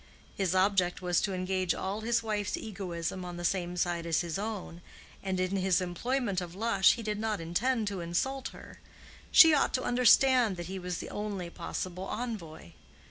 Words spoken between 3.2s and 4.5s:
on the same side as his